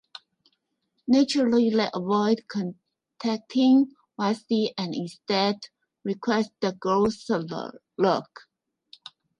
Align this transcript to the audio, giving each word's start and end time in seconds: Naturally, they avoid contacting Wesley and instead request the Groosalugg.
Naturally, 1.07 1.69
they 1.69 1.87
avoid 1.93 2.45
contacting 2.47 3.93
Wesley 4.17 4.73
and 4.75 4.95
instead 4.95 5.59
request 6.03 6.49
the 6.59 6.71
Groosalugg. 6.71 8.17